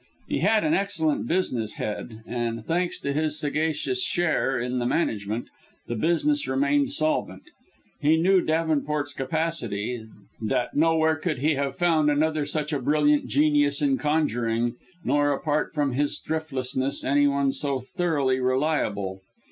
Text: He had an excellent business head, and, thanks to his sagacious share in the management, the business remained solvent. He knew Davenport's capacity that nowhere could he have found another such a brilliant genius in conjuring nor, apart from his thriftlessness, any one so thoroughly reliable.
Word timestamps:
He 0.27 0.39
had 0.39 0.63
an 0.63 0.73
excellent 0.73 1.27
business 1.27 1.75
head, 1.75 2.23
and, 2.25 2.65
thanks 2.65 2.99
to 3.01 3.13
his 3.13 3.39
sagacious 3.39 4.01
share 4.03 4.59
in 4.59 4.79
the 4.79 4.85
management, 4.87 5.45
the 5.85 5.93
business 5.93 6.47
remained 6.47 6.89
solvent. 6.91 7.43
He 7.99 8.17
knew 8.17 8.41
Davenport's 8.41 9.13
capacity 9.13 10.07
that 10.41 10.75
nowhere 10.75 11.17
could 11.17 11.37
he 11.37 11.53
have 11.53 11.75
found 11.75 12.09
another 12.09 12.47
such 12.47 12.73
a 12.73 12.79
brilliant 12.81 13.27
genius 13.27 13.79
in 13.79 13.99
conjuring 13.99 14.73
nor, 15.03 15.31
apart 15.33 15.71
from 15.71 15.93
his 15.93 16.19
thriftlessness, 16.19 17.03
any 17.03 17.27
one 17.27 17.51
so 17.51 17.79
thoroughly 17.79 18.39
reliable. 18.39 19.21